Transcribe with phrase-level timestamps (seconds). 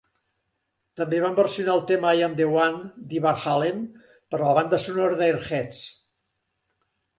[1.01, 4.83] També van versionar el tema "I'm the One" the Van Halen per a la banda
[4.89, 5.85] sonora de "Airheads".